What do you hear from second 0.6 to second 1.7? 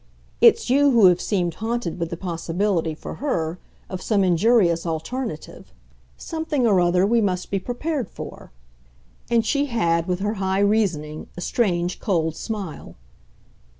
you who have seemed